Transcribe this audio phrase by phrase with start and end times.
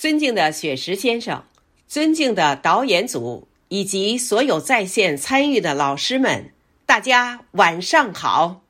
[0.00, 1.44] 尊敬的雪石先生，
[1.86, 6.54] 尊敬的导演组以及所有在线参与的老师们，
[6.86, 8.62] 大家晚上好。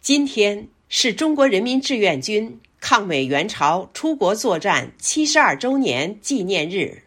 [0.00, 7.02] 今天是中国人民志愿军抗美援朝出国作战七十二周年纪念日。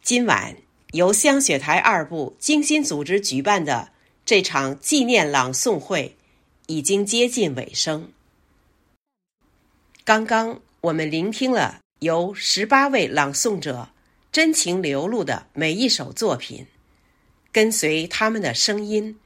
[0.00, 0.56] 今晚
[0.92, 3.90] 由香雪台二部精心组织举办的
[4.24, 6.16] 这场纪念朗诵会
[6.64, 8.10] 已经接近尾声。
[10.02, 10.62] 刚刚。
[10.84, 13.88] 我们聆听了由十八位朗诵者
[14.30, 16.66] 真情流露的每一首作品，
[17.50, 19.18] 跟随他们的声音，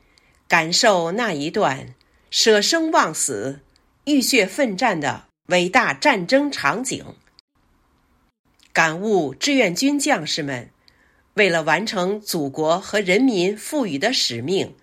[0.47, 1.95] 感受那一段
[2.31, 3.59] 舍生忘死、
[4.05, 7.05] 浴血奋战的伟大战争场景，
[8.73, 10.71] 感悟志愿军将士们
[11.35, 14.77] 为了完成祖国和人民赋予的使命，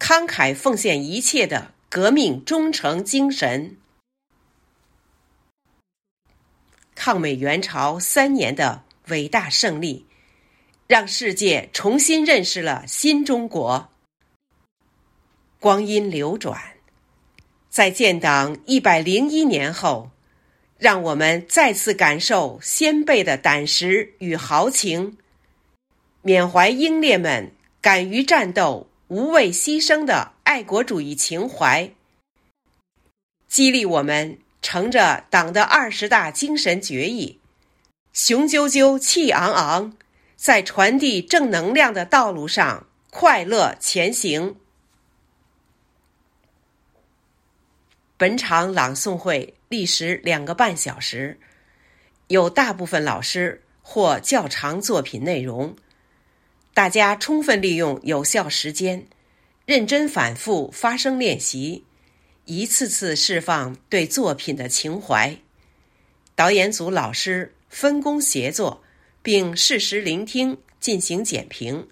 [0.00, 3.76] 慷慨奉献一切的革命忠诚精神。
[7.08, 10.04] 抗美援朝三年的伟大胜利，
[10.86, 13.88] 让世界重新认识了新中国。
[15.58, 16.60] 光阴流转，
[17.70, 20.10] 在建党一百零一年后，
[20.76, 25.16] 让我们再次感受先辈的胆识与豪情，
[26.20, 31.90] 缅怀英烈们敢于战斗、无畏牺牲的爱国主义情怀，
[33.48, 34.38] 激励我们。
[34.70, 37.40] 乘着党的二十大精神决议，
[38.12, 39.96] 雄赳赳气昂昂，
[40.36, 44.56] 在传递正能量的道路上快乐前行。
[48.18, 51.40] 本场朗诵会历时两个半小时，
[52.26, 55.74] 有大部分老师或较长作品内容，
[56.74, 59.06] 大家充分利用有效时间，
[59.64, 61.86] 认真反复发声练习。
[62.48, 65.36] 一次次释放对作品的情怀，
[66.34, 68.82] 导演组老师分工协作，
[69.22, 71.86] 并适时聆听进行简评，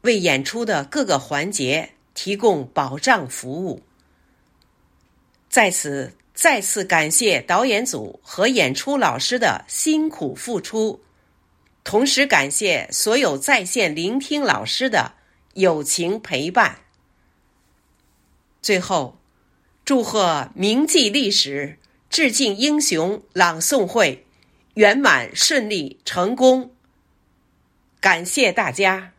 [0.00, 3.80] 为演出的各个环节提供保障服务。
[5.48, 11.00] 在此再次感谢导演组和演出老师的辛苦付出，
[11.84, 15.12] 同时感谢所有在线聆听老师的
[15.54, 16.76] 友情陪伴。
[18.60, 19.16] 最后。
[19.86, 21.78] 祝贺铭记历史、
[22.10, 24.26] 致敬英雄朗诵会
[24.74, 26.72] 圆满顺利成功！
[28.00, 29.12] 感谢大家。